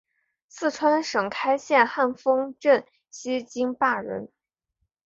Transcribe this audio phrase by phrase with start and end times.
[0.49, 4.31] 四川省开县汉丰镇西津坝人。